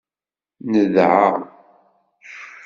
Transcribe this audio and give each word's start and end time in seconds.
Nedɛa. 0.71 1.25